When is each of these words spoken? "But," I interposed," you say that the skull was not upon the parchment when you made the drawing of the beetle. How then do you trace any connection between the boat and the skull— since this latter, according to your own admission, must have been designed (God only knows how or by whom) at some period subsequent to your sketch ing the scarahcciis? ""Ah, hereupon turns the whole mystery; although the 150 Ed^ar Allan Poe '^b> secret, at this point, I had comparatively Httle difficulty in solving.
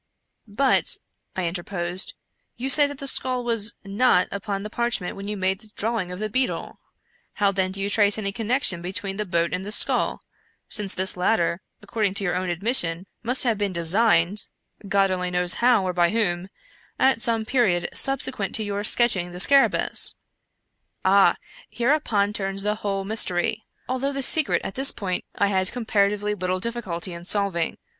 "But," 0.63 0.97
I 1.35 1.45
interposed," 1.45 2.15
you 2.57 2.69
say 2.71 2.87
that 2.87 2.97
the 2.97 3.05
skull 3.05 3.43
was 3.43 3.73
not 3.85 4.27
upon 4.31 4.63
the 4.63 4.69
parchment 4.71 5.15
when 5.15 5.27
you 5.27 5.37
made 5.37 5.59
the 5.59 5.69
drawing 5.75 6.11
of 6.11 6.17
the 6.17 6.27
beetle. 6.27 6.79
How 7.33 7.51
then 7.51 7.71
do 7.71 7.79
you 7.83 7.87
trace 7.87 8.17
any 8.17 8.31
connection 8.31 8.81
between 8.81 9.17
the 9.17 9.27
boat 9.27 9.53
and 9.53 9.63
the 9.63 9.71
skull— 9.71 10.23
since 10.77 10.95
this 10.95 11.15
latter, 11.15 11.61
according 11.83 12.15
to 12.15 12.23
your 12.23 12.35
own 12.35 12.49
admission, 12.49 13.05
must 13.21 13.43
have 13.43 13.59
been 13.59 13.73
designed 13.73 14.45
(God 14.87 15.11
only 15.11 15.29
knows 15.29 15.53
how 15.61 15.83
or 15.87 15.93
by 15.93 16.09
whom) 16.09 16.49
at 16.97 17.21
some 17.21 17.45
period 17.45 17.87
subsequent 17.93 18.55
to 18.55 18.63
your 18.63 18.83
sketch 18.83 19.15
ing 19.15 19.31
the 19.33 19.37
scarahcciis? 19.39 20.15
""Ah, 21.05 21.35
hereupon 21.69 22.33
turns 22.33 22.63
the 22.63 22.73
whole 22.77 23.03
mystery; 23.03 23.65
although 23.87 24.11
the 24.11 24.15
150 24.15 24.15
Ed^ar 24.15 24.15
Allan 24.15 24.15
Poe 24.15 24.19
'^b> 24.19 24.33
secret, 24.33 24.61
at 24.67 24.73
this 24.73 24.91
point, 24.91 25.25
I 25.35 25.45
had 25.49 25.71
comparatively 25.71 26.33
Httle 26.33 26.59
difficulty 26.59 27.13
in 27.13 27.23
solving. 27.23 27.77